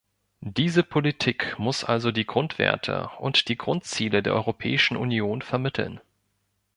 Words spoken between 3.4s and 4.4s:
die Grundziele der